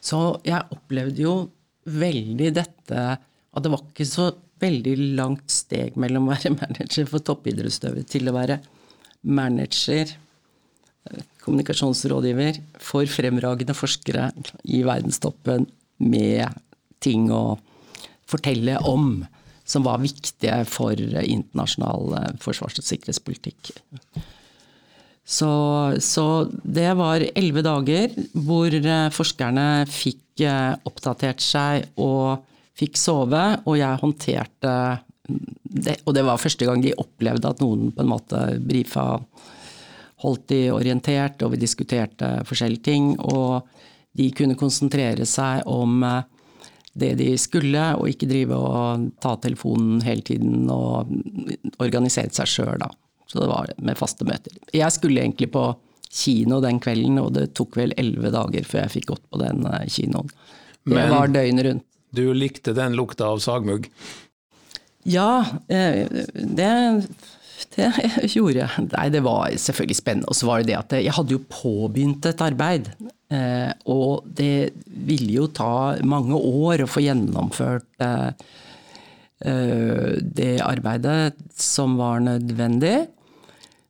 [0.00, 1.34] Så jeg opplevde jo
[1.90, 3.00] veldig dette
[3.50, 8.30] at det var ikke så veldig langt steg mellom å være manager for toppidrettsutøvere til
[8.30, 8.60] å være
[9.28, 10.16] manager
[11.44, 14.28] kommunikasjonsrådgiver for fremragende forskere
[14.68, 15.66] i verdenstoppen
[16.04, 16.60] med
[17.00, 17.58] ting å
[18.30, 19.22] fortelle om
[19.70, 23.72] som var viktige for internasjonal eh, forsvars- og sikkerhetspolitikk.
[25.30, 25.50] Så,
[26.02, 32.42] så det var elleve dager hvor eh, forskerne fikk eh, oppdatert seg og
[32.78, 34.74] fikk sove, og jeg håndterte
[35.62, 39.20] det, Og det var første gang de opplevde at noen på en måte brifa
[40.24, 43.12] holdt de orientert, og vi diskuterte forskjellige ting.
[43.20, 43.62] Og
[44.18, 46.24] de kunne konsentrere seg om eh,
[47.00, 51.12] det de skulle, og ikke drive og ta telefonen hele tiden og
[51.78, 52.90] organisere seg sjøl, da.
[53.30, 54.56] Så det var med faste møter.
[54.74, 55.68] Jeg skulle egentlig på
[56.10, 59.62] kino den kvelden, og det tok vel elleve dager før jeg fikk gått på den
[59.70, 60.32] eh, kinoen.
[60.80, 61.86] Det Men, var døgnet rundt.
[62.16, 63.90] Du likte den lukta av sagmugg?
[65.08, 66.72] Ja, eh, det
[67.76, 67.88] det
[68.34, 68.86] gjorde jeg.
[68.90, 70.30] Nei, det var selvfølgelig spennende.
[70.30, 72.90] Og så var det det at jeg hadde jo påbegynt et arbeid.
[73.30, 78.32] Eh, og det ville jo ta mange år å få gjennomført eh,
[79.40, 83.06] det arbeidet som var nødvendig.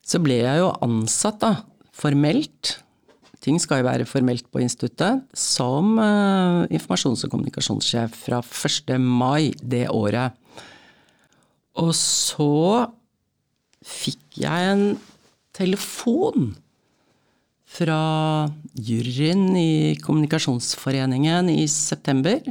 [0.07, 1.55] Så ble jeg jo ansatt, da,
[1.95, 2.77] formelt.
[3.41, 5.25] Ting skal jo være formelt på instituttet.
[5.33, 8.99] Som informasjons- og kommunikasjonssjef fra 1.
[9.01, 10.37] mai det året.
[11.81, 12.91] Og så
[13.81, 14.85] fikk jeg en
[15.57, 16.53] telefon
[17.71, 22.43] fra juryen i Kommunikasjonsforeningen i september,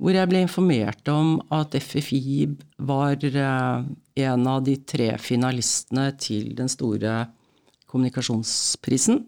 [0.00, 2.46] hvor jeg ble informert om at FFI
[2.88, 3.82] var eh,
[4.24, 7.26] en av de tre finalistene til den store
[7.90, 9.26] kommunikasjonsprisen.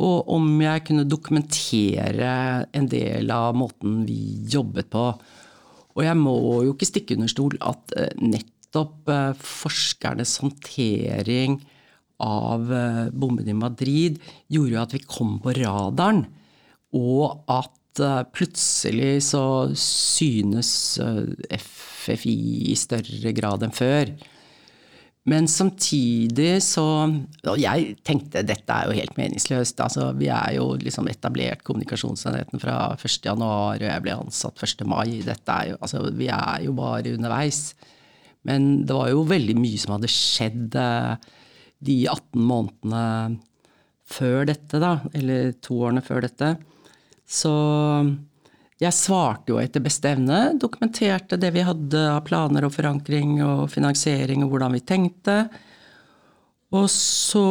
[0.00, 2.32] Og om jeg kunne dokumentere
[2.76, 5.10] en del av måten vi jobbet på.
[5.96, 11.60] Og jeg må jo ikke stikke under stol at eh, nettopp eh, forskernes håndtering
[12.20, 12.66] av
[13.16, 14.18] bomben i Madrid
[14.52, 16.24] gjorde jo at vi kom på radaren.
[16.96, 19.44] Og at eh, plutselig så
[19.76, 20.72] synes
[21.60, 22.36] FFI
[22.72, 24.14] i større grad enn før.
[25.28, 29.80] Men samtidig så Og jeg tenkte dette er jo helt meningsløst.
[29.84, 34.86] Altså, vi er jo liksom etablert kommunikasjonsenheten fra 1.1, og jeg ble ansatt 1.
[34.88, 35.20] mai.
[35.26, 37.74] Dette er jo, altså, vi er jo bare underveis.
[38.48, 41.30] Men det var jo veldig mye som hadde skjedd eh,
[41.84, 43.40] de 18 månedene
[44.10, 44.96] før dette, da.
[45.16, 46.54] Eller to årene før dette.
[47.30, 47.52] Så
[48.80, 50.54] jeg svarte jo etter beste evne.
[50.60, 55.36] Dokumenterte det vi hadde av planer og forankring og finansiering og hvordan vi tenkte.
[56.70, 57.44] Og så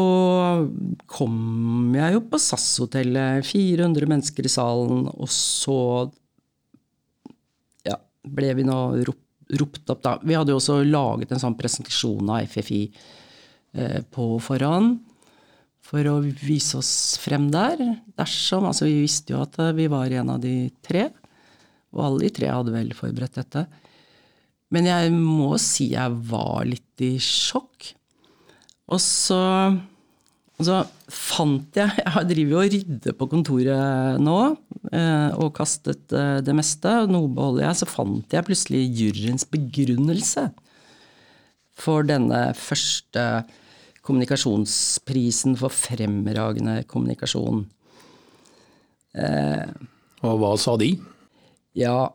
[1.11, 5.79] kom jeg jo på SAS-hotellet, 400 mennesker i salen, og så
[7.85, 9.25] ja, ble vi nå ropt
[9.57, 10.17] ropt opp da.
[10.21, 14.99] Vi hadde jo også laget en sånn presentasjon av FFI eh, på forhånd.
[15.89, 17.79] for å vise oss frem der.
[18.13, 21.07] Dersom Altså, vi visste jo at vi var en av de tre.
[21.95, 23.65] Og alle de tre hadde vel forberedt dette.
[24.73, 27.93] Men jeg må si jeg var litt i sjokk.
[28.89, 29.39] Og så,
[30.57, 30.79] og så
[31.13, 34.37] fant jeg Jeg driver jo og rydder på kontoret nå,
[34.93, 36.93] eh, og kastet eh, det meste.
[37.03, 37.81] Og noe beholder jeg.
[37.81, 40.49] Så fant jeg plutselig juryens begrunnelse
[41.79, 43.25] for denne første
[44.05, 47.63] kommunikasjonsprisen for fremragende kommunikasjon.
[49.17, 49.69] Eh,
[50.25, 50.93] og hva sa de?
[51.79, 52.09] Ja,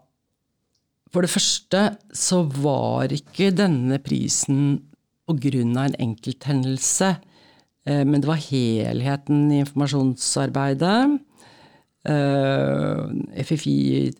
[1.15, 1.85] for det første
[2.17, 4.83] så var ikke denne prisen
[5.25, 7.15] på grunn av en enkelthendelse,
[7.87, 11.21] eh, men det var helheten i informasjonsarbeidet.
[12.05, 13.79] Eh, FFI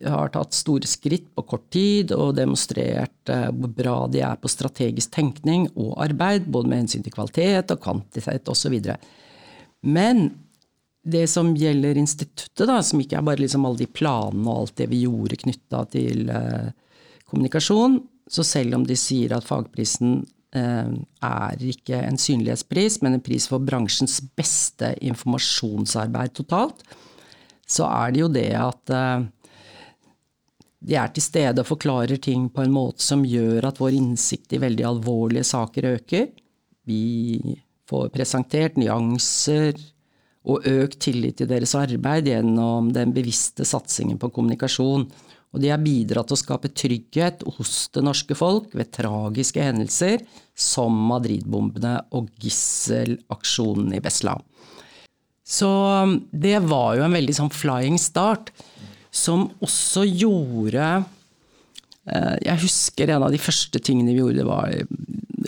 [0.09, 4.49] har tatt store skritt på kort tid og demonstrert eh, hvor bra de er på
[4.49, 8.79] strategisk tenkning og arbeid, både med hensyn til kvalitet og kvantitet osv.
[9.85, 10.25] Men
[11.05, 14.79] det som gjelder instituttet, da, som ikke er bare liksom alle de planene og alt
[14.81, 16.71] det vi gjorde knytta til eh,
[17.29, 17.99] kommunikasjon,
[18.31, 20.17] så selv om de sier at fagprisen
[20.57, 20.89] eh,
[21.29, 26.81] er ikke en synlighetspris, men en pris for bransjens beste informasjonsarbeid totalt,
[27.69, 29.29] så er det jo det at eh,
[30.85, 34.57] de er til stede og forklarer ting på en måte som gjør at vår innsikt
[34.57, 36.31] i veldig alvorlige saker øker.
[36.89, 37.05] Vi
[37.89, 39.77] får presentert nyanser
[40.45, 45.07] og økt tillit til deres arbeid gjennom den bevisste satsingen på kommunikasjon.
[45.55, 50.25] Og de har bidratt til å skape trygghet hos det norske folk ved tragiske hendelser
[50.51, 54.35] som Madrid-bombene og gisselaksjonen i Besla.
[55.45, 58.49] Så um, det var jo en veldig sånn flying start,
[59.15, 64.73] som også gjorde eh, Jeg husker en av de første tingene vi gjorde, var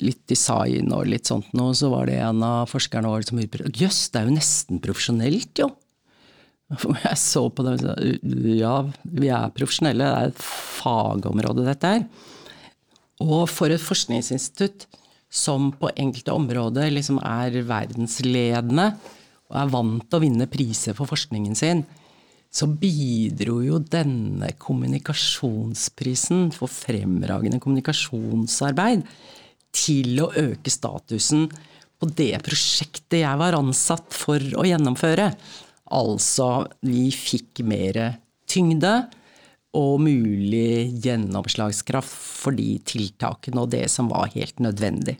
[0.03, 1.75] litt design og litt sånt noe.
[1.77, 5.51] Så var det en av forskerne våre som utbrøt Jøss, det er jo nesten profesjonelt,
[5.63, 5.71] jo.
[7.07, 7.93] Jeg så på det og sa
[8.57, 8.73] ja,
[9.07, 10.47] vi er profesjonelle, det er et
[10.81, 12.07] fagområde dette her.
[13.23, 14.85] Og for et forskningsinstitutt
[15.33, 18.91] som på enkelte områder liksom er verdensledende,
[19.47, 21.85] og er vant til å vinne priser for forskningen sin,
[22.51, 29.03] så bidro jo denne kommunikasjonsprisen for fremragende kommunikasjonsarbeid
[29.75, 31.47] til å øke statusen
[31.97, 35.31] på det prosjektet jeg var ansatt for å gjennomføre.
[35.97, 38.93] Altså, vi fikk mer tyngde
[39.77, 45.17] og mulig gjennomslagskraft for de tiltakene og det som var helt nødvendig.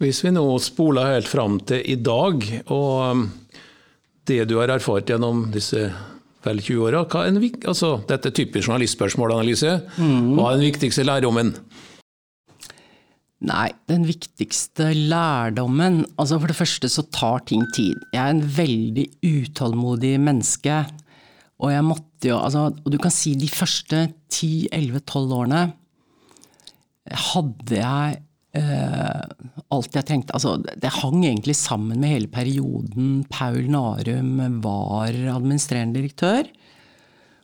[0.00, 3.26] Hvis vi nå spoler helt fram til i dag, og um,
[4.28, 5.90] det du har erfart gjennom disse
[6.40, 9.76] vel 20 åra, altså, dette er typisk journalistspørsmål, Annelise.
[10.00, 10.38] Mm.
[10.38, 11.52] Hva er den viktigste lærdommen?
[13.40, 17.96] Nei, den viktigste lærdommen Altså for det første så tar ting tid.
[18.12, 20.82] Jeg er en veldig utålmodig menneske.
[21.60, 25.62] Og jeg måtte jo altså, Og du kan si de første 10-11-12 årene
[27.10, 28.18] hadde jeg
[28.60, 29.22] eh,
[29.72, 35.98] alt jeg trengte altså, Det hang egentlig sammen med hele perioden Paul Narum var administrerende
[35.98, 36.44] direktør.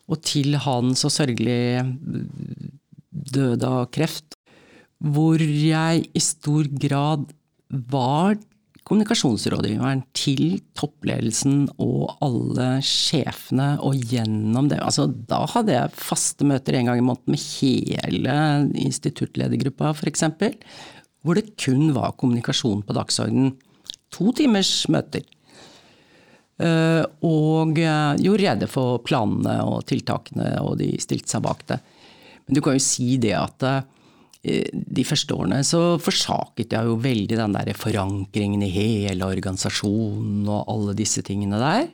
[0.07, 1.83] Og til han så sørgelig
[3.11, 4.36] døde av kreft.
[5.05, 7.27] Hvor jeg i stor grad
[7.69, 8.37] var
[8.87, 16.79] kommunikasjonsrådgiveren til toppledelsen og alle sjefene, og gjennom det altså, Da hadde jeg faste møter
[16.79, 18.37] en gang i måneden med hele
[18.87, 20.29] instituttledergruppa, f.eks
[21.27, 23.57] hvor det kun var kommunikasjon på dagsordenen.
[24.15, 25.25] To timers møter.
[26.63, 31.81] Eh, og eh, gjorde rede for planene og tiltakene, og de stilte seg bak det.
[32.47, 33.83] Men du kan jo si det at eh,
[34.47, 40.69] de første årene så forsaket jeg jo veldig den der forankringen i hele organisasjonen og
[40.71, 41.89] alle disse tingene der.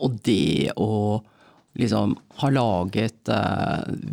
[0.00, 1.18] Og det å
[1.78, 3.28] liksom ha laget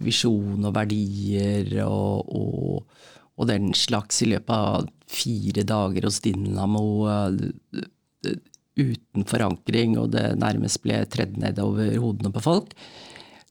[0.03, 3.05] visjon og verdier og, og
[3.35, 8.31] og den slags i løpet av fire dager hos Dinamo eh,
[8.75, 12.73] uten forankring, og det nærmest ble tredd nedover hodene på folk.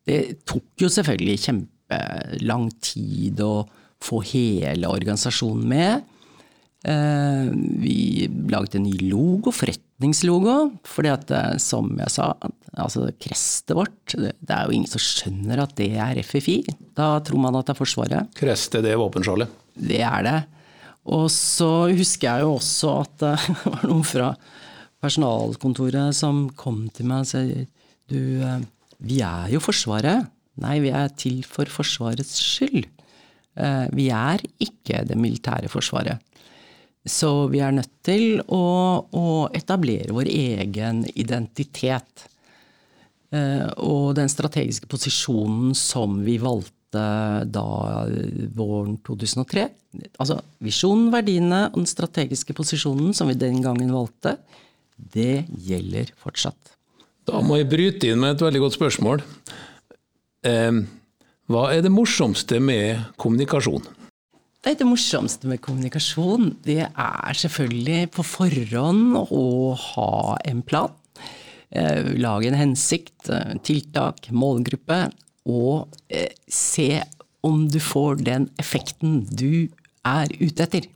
[0.05, 1.39] Det tok jo selvfølgelig
[1.89, 3.67] kjempelang tid å
[4.03, 6.03] få hele organisasjonen med.
[6.85, 7.49] Eh,
[7.81, 12.35] vi laget en ny logo, forretningslogo, fordi at eh, som jeg sa,
[12.77, 16.63] altså krestet vårt Det er jo ingen som skjønner at det er FFI.
[16.95, 18.35] Da tror man at det er Forsvaret.
[18.37, 19.49] Krestet, det våpenskjoldet?
[19.75, 20.41] Det er det.
[21.05, 24.35] Og så husker jeg jo også at det var noen fra
[25.05, 28.61] personalkontoret som kom til meg og sa du, eh,
[29.01, 30.29] vi er jo Forsvaret.
[30.63, 32.87] Nei, vi er til for Forsvarets skyld.
[33.55, 36.23] Eh, vi er ikke det militære forsvaret.
[37.05, 38.65] Så vi er nødt til å,
[39.05, 42.29] å etablere vår egen identitet.
[43.35, 47.65] Eh, og den strategiske posisjonen som vi valgte da
[48.55, 49.65] våren 2003
[50.23, 54.37] Altså visjonen, verdiene og den strategiske posisjonen som vi den gangen valgte,
[54.95, 56.75] det gjelder fortsatt.
[57.27, 59.23] Da må jeg bryte inn med et veldig godt spørsmål.
[60.45, 60.81] Eh,
[61.51, 63.85] hva er det morsomste med kommunikasjon?
[64.65, 70.95] Det, det morsomste med kommunikasjon, det er selvfølgelig på forhånd å ha en plan.
[71.75, 75.11] Eh, lage en hensikt, eh, tiltak, målgruppe.
[75.45, 77.03] Og eh, se
[77.45, 79.69] om du får den effekten du
[80.07, 80.89] er ute etter.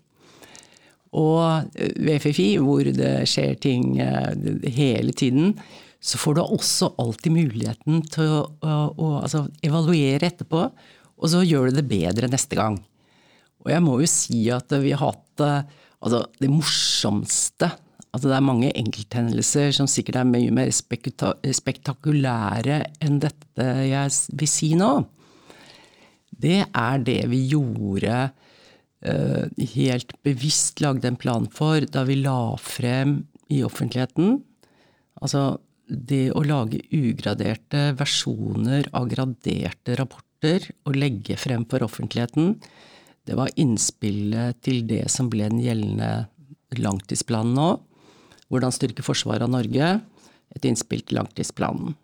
[1.13, 5.55] Og ved FFI, hvor det skjer ting hele tiden,
[5.99, 10.61] så får du også alltid muligheten til å, å, å altså, evaluere etterpå,
[11.19, 12.79] og så gjør du det bedre neste gang.
[13.65, 17.73] Og jeg må jo si at vi har hatt altså, det morsomste
[18.09, 24.51] Altså det er mange enkelthendelser som sikkert er mye mer spektakulære enn dette jeg vil
[24.51, 25.05] si nå.
[26.33, 29.45] Det er det vi gjorde uh,
[29.75, 33.19] helt bevisst lagde en plan for da vi la frem
[33.53, 34.39] i offentligheten.
[35.21, 42.57] Altså det å lage ugraderte versjoner av graderte rapporter og legge frem for offentligheten,
[43.29, 46.29] det var innspillet til det som ble den gjeldende
[46.81, 47.71] langtidsplanen nå.
[48.49, 49.99] Hvordan styrke forsvaret av Norge.
[50.57, 51.97] Et innspill til langtidsplanen.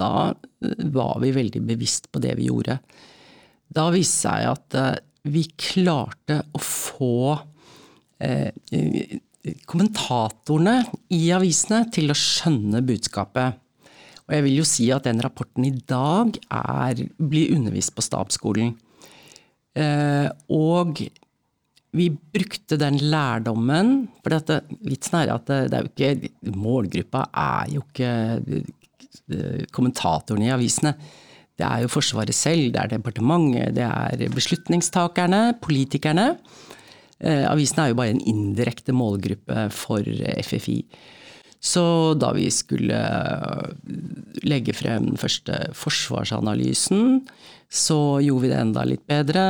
[0.00, 2.78] Da eh, var vi veldig bevisst på det vi gjorde.
[3.72, 7.36] Da viste seg at eh, vi klarte å få
[8.16, 8.48] eh,
[9.66, 10.76] kommentatorene
[11.14, 13.58] i avisene til å skjønne budskapet.
[14.28, 18.76] Og jeg vil jo si at den rapporten i dag er, blir undervist på stabsskolen.
[19.74, 21.02] Eh, og
[21.92, 24.06] vi brukte den lærdommen.
[24.22, 29.66] For dette, vitsen er at det, det er jo ikke Målgruppa er jo ikke eh,
[29.74, 30.94] kommentatorene i avisene.
[31.58, 36.30] Det er jo Forsvaret selv, det er departementet, det er beslutningstakerne, politikerne.
[37.22, 40.06] Eh, avisene er jo bare en indirekte målgruppe for
[40.42, 40.80] FFI.
[41.62, 41.84] Så
[42.18, 42.98] da vi skulle
[44.42, 47.22] legge frem den første forsvarsanalysen,
[47.70, 49.44] så gjorde vi det enda litt bedre.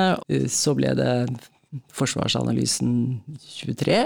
[0.52, 1.14] Så ble det
[1.96, 4.02] Forsvarsanalysen 23,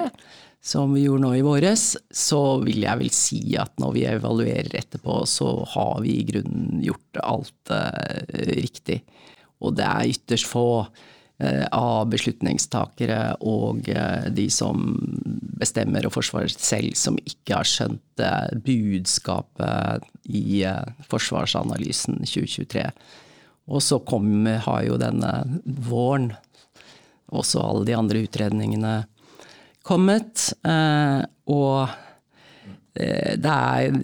[0.62, 4.78] som vi gjorde nå i våres, så vil jeg vel si at når vi evaluerer
[4.78, 8.22] etterpå, så har vi i grunnen gjort alt eh,
[8.54, 9.00] riktig.
[9.62, 11.15] Og det er ytterst få eh,
[11.76, 14.86] av beslutningstakere og eh, de som
[15.60, 22.86] bestemmer og forsvarer selv, som ikke har skjønt eh, budskapet i eh, Forsvarsanalysen 2023.
[23.66, 25.32] Og så kom, har jo denne
[25.64, 26.30] våren
[27.34, 28.96] også alle de andre utredningene
[29.86, 30.48] kommet.
[30.64, 31.20] Eh,
[31.52, 31.88] og
[32.96, 34.00] eh, det er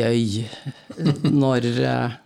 [0.00, 0.42] gøy
[1.42, 2.18] når eh,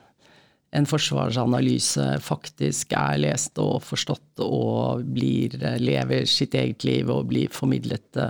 [0.77, 7.53] en forsvarsanalyse faktisk er lest og forstått og blir, lever sitt eget liv og blir
[7.53, 8.21] formidlet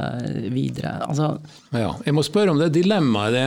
[0.54, 0.96] videre.
[1.08, 1.32] Altså,
[1.74, 3.34] ja, jeg må spørre om det dilemmaet.
[3.36, 3.46] Det.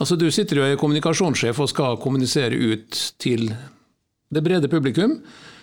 [0.00, 3.50] Altså, du sitter jo i kommunikasjonssjef og skal kommunisere ut til
[4.30, 5.18] det brede publikum.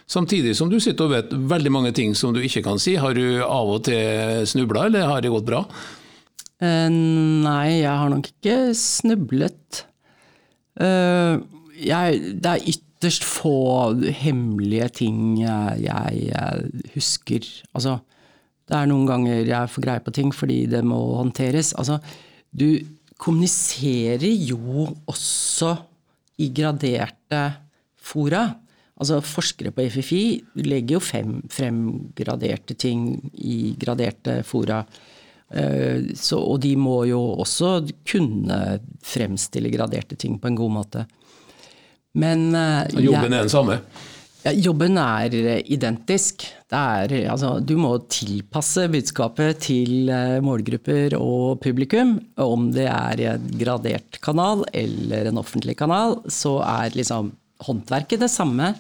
[0.08, 2.96] Samtidig som du sitter og vet veldig mange ting som du ikke kan si.
[2.96, 5.66] Har du av og til snubla, eller har det gått bra?
[6.64, 9.84] Uh, nei, jeg har nok ikke snublet.
[10.80, 11.44] Uh,
[11.78, 17.48] jeg, det er ytterst få hemmelige ting jeg, jeg, husker.
[17.74, 17.98] Altså,
[18.68, 21.74] det er noen ganger jeg får greie på ting fordi det må håndteres.
[21.78, 22.00] Altså,
[22.52, 22.80] du
[23.18, 25.76] kommuniserer jo også
[26.44, 27.44] i graderte
[27.98, 28.46] fora.
[28.98, 30.24] Altså Forskere på FFI
[30.66, 31.80] legger jo fem, frem
[32.18, 34.82] graderte ting i graderte fora.
[35.48, 38.58] Eh, så, og de må jo også kunne
[39.06, 41.06] fremstille graderte ting på en god måte.
[42.18, 43.82] Men uh, Jobben er den samme?
[44.48, 45.34] Ja, jobben er
[45.68, 46.46] identisk.
[46.72, 52.14] Er, altså, du må tilpasse budskapet til eh, målgrupper og publikum.
[52.40, 57.34] Om det er en gradert kanal eller en offentlig kanal, så er liksom
[57.68, 58.72] håndverket det samme.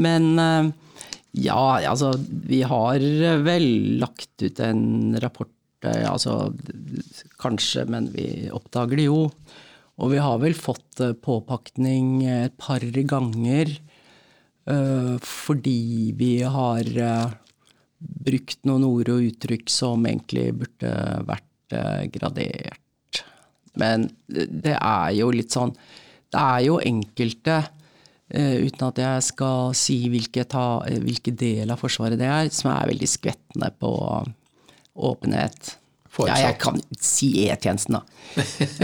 [0.00, 0.72] Men eh,
[1.46, 3.04] ja, altså vi har
[3.46, 3.68] vel
[4.02, 5.54] lagt ut en rapport,
[5.86, 6.54] eh, altså
[7.38, 9.26] kanskje, men vi oppdager det jo.
[10.00, 13.78] Og vi har vel fått eh, påpakning et par ganger
[15.24, 16.86] fordi vi har
[17.98, 20.92] brukt noen ord og uttrykk som egentlig burde
[21.26, 21.74] vært
[22.14, 23.22] gradert.
[23.80, 25.72] Men det er jo litt sånn
[26.30, 27.56] Det er jo enkelte
[28.30, 33.10] uten at jeg skal si hvilke, ta, del av Forsvaret det er, som er veldig
[33.10, 33.90] skvettende på
[34.94, 35.79] åpenhet.
[36.20, 36.40] Fortsatt.
[36.40, 38.04] Ja, jeg kan si E-tjenesten, da.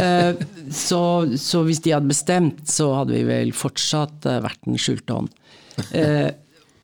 [0.06, 0.40] Eh,
[0.74, 1.00] så,
[1.38, 5.30] så, hvis de hadde bestemt, så hadde vi vel fortsatt eh, vært den skjulte hånd.
[5.94, 6.28] Eh,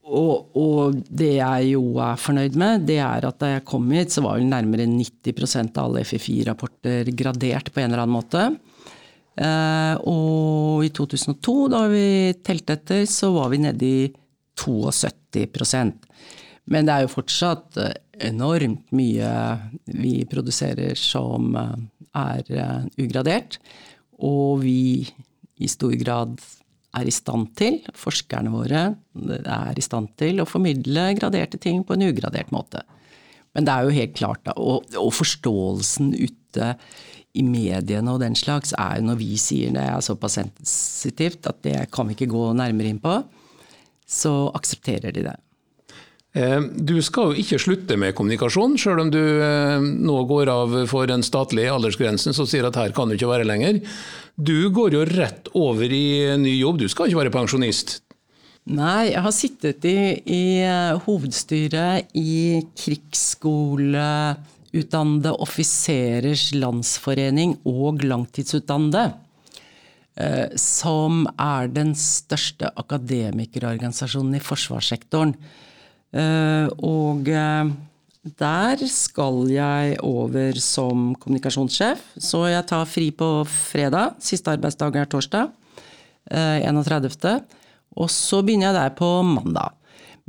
[0.03, 4.15] og, og, det jeg jo er fornøyd med, det er at da jeg kom hit,
[4.15, 8.47] så var vel nærmere 90% av alle FFI-rapporter gradert på en eller annen måte.
[10.05, 12.07] og i 2002, da vi
[12.45, 14.11] telte etter, så var vi nede i
[14.61, 15.47] 72
[16.71, 17.79] Men det er jo fortsatt
[18.23, 19.31] enormt mye
[19.91, 21.77] vi produserer som eh,
[22.19, 23.59] er eh, ugradert.
[24.23, 25.09] Og vi
[25.63, 26.37] i stor grad
[26.93, 31.97] er i stand til, forskerne våre er i stand til å formidle graderte ting på
[31.97, 32.83] en ugradert måte.
[33.57, 36.75] Men det er jo helt klart, da, og, og forståelsen ute
[37.33, 41.63] i mediene og den slags er jo når vi sier det er såpass sensitivt at
[41.65, 43.15] det kan vi ikke gå nærmere inn på,
[44.05, 45.39] så aksepterer de det.
[46.33, 50.87] Eh, du skal jo ikke slutte med kommunikasjon, selv om du eh, nå går av
[50.89, 53.75] for den statlige aldersgrensen som sier at her kan du ikke være lenger.
[54.41, 58.01] Du går jo rett over i ny jobb, du skal ikke være pensjonist?
[58.73, 69.13] Nei, jeg har sittet i, i eh, hovedstyret i krigsskoleutdannede offiserers landsforening og langtidsutdannede.
[70.61, 75.33] Som er den største akademikerorganisasjonen i forsvarssektoren.
[76.13, 77.73] Eh, og eh,
[78.39, 84.19] der skal jeg over som kommunikasjonssjef, så jeg tar fri på fredag.
[84.23, 85.51] Siste arbeidsdag er torsdag.
[86.33, 87.09] 31.
[87.27, 87.41] Eh,
[87.99, 89.79] og så begynner jeg der på mandag.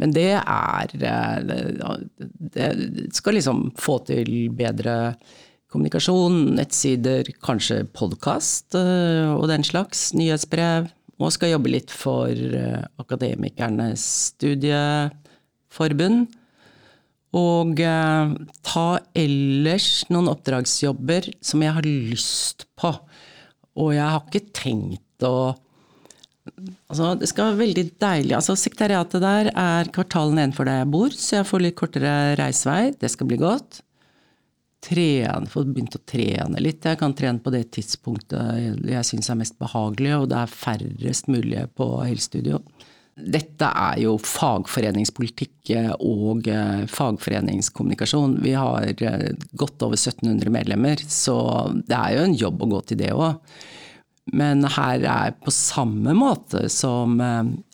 [0.02, 2.66] Men det er Det
[3.14, 5.14] skal liksom få til bedre
[5.70, 10.14] kommunikasjon, nettsider, kanskje podkast og den slags.
[10.18, 10.90] Nyhetsbrev.
[11.22, 12.34] Og skal jobbe litt for
[12.98, 15.14] Akademikernes studie
[15.74, 16.32] forbund.
[17.34, 18.34] Og eh,
[18.66, 22.94] ta ellers noen oppdragsjobber som jeg har lyst på.
[23.82, 25.54] Og jeg har ikke tenkt å
[26.92, 28.34] Altså, det skal være veldig deilig.
[28.36, 32.92] Altså, sekretariatet der er kvartalen nedenfor der jeg bor, så jeg får litt kortere reisevei.
[33.00, 33.80] Det skal bli godt.
[34.84, 36.84] Trene, få begynt å trene litt.
[36.84, 41.32] Jeg kan trene på det tidspunktet jeg syns er mest behagelig, og det er færrest
[41.32, 42.60] mulig på helsestudio.
[43.14, 48.40] Dette er jo fagforeningspolitikk eh, og eh, fagforeningskommunikasjon.
[48.42, 51.36] Vi har eh, godt over 1700 medlemmer, så
[51.86, 53.38] det er jo en jobb å gå til det òg.
[54.34, 57.20] Men her er på samme måte som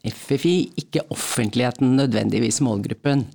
[0.02, 3.28] FFI ikke offentligheten nødvendigvis målgruppen,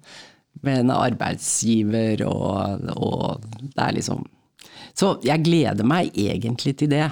[0.66, 4.26] men arbeidsgiver og, og det er liksom
[4.98, 7.06] Så jeg gleder meg egentlig til det.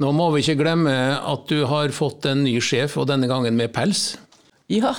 [0.00, 3.56] Nå må vi ikke glemme at du har fått en ny sjef, og denne gangen
[3.56, 4.14] med pels.
[4.72, 4.94] Ja,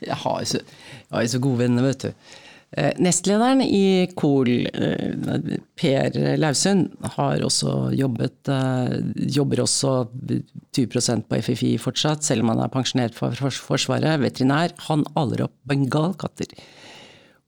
[0.00, 2.34] jeg har jo så, gode venner, vet du.
[2.76, 8.96] Eh, nestlederen i KOL, eh, Per Lausund, har også jobbet eh,
[9.36, 9.92] Jobber også
[10.74, 14.18] 20% på FFI fortsatt, selv om han er pensjonert fra Forsvaret.
[14.20, 14.74] Veterinær.
[14.90, 16.52] Han aler opp bengalkatter.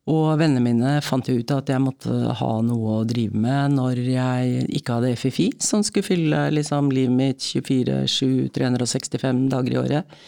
[0.09, 3.98] Og vennene mine fant jo ut at jeg måtte ha noe å drive med når
[4.06, 10.20] jeg ikke hadde FFI, som skulle fylle liksom, livet mitt 24-7, 365 dager i året.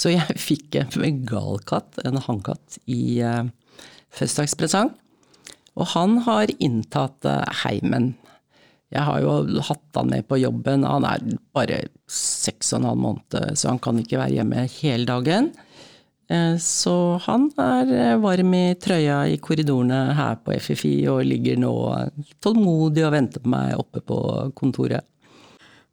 [0.00, 3.44] Så jeg fikk en bengalkatt, en hannkatt, i uh,
[4.16, 4.94] fødselsdagspresang.
[5.78, 8.14] Og han har inntatt uh, heimen.
[8.90, 10.86] Jeg har jo hatt han med på jobben.
[10.88, 11.22] Han er
[11.54, 15.52] bare seks og en halv måned, så han kan ikke være hjemme hele dagen.
[16.30, 16.94] Uh, så
[17.26, 21.74] han er varm i trøya i korridorene her på FFI og ligger nå
[22.42, 24.20] tålmodig og venter på meg oppe på
[24.58, 25.06] kontoret.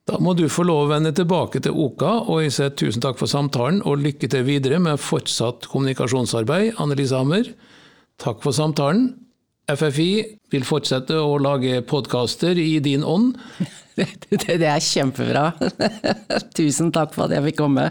[0.07, 3.17] Da må du få lov å vende tilbake til Oka, og jeg sier tusen takk
[3.19, 7.49] for samtalen og lykke til videre med fortsatt kommunikasjonsarbeid, Annelise Hammer.
[8.23, 9.09] Takk for samtalen.
[9.67, 10.11] FFI
[10.53, 13.35] vil fortsette å lage podkaster i din ånd.
[13.97, 15.47] Det, det er kjempebra.
[16.57, 17.87] Tusen takk for at jeg fikk komme.